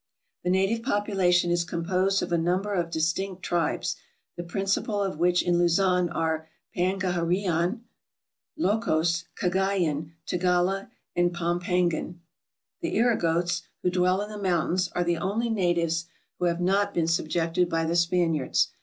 [0.43, 3.97] The native population is composed of a number of dis tinct tribes,
[4.35, 7.81] the principal of which in Luzon are Pangarihan,
[8.57, 12.15] Ylocos, Cagayan, Tagala, and Pampangan.
[12.81, 16.07] The Irogotes, who dwell in the mountains, are the only natives
[16.39, 18.69] who have not been subjected by the Spaniards.